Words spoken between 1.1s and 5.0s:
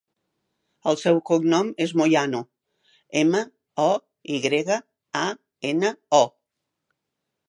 cognom és Moyano: ema, o, i grega,